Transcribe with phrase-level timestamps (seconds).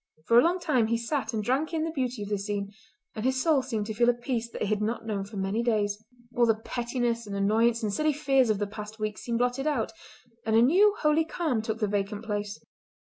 [0.25, 2.71] For a long time he sat and drank in the beauty of the scene,
[3.13, 5.61] and his soul seemed to feel a peace that it had not known for many
[5.61, 6.03] days.
[6.35, 9.91] All the pettiness and annoyance and silly fears of the past weeks seemed blotted out,
[10.43, 12.59] and a new holy calm took the vacant place.